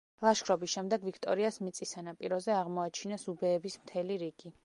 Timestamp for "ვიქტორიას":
1.09-1.59